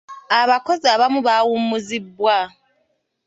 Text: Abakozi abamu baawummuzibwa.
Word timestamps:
Abakozi 0.39 0.85
abamu 0.95 1.19
baawummuzibwa. 1.27 2.37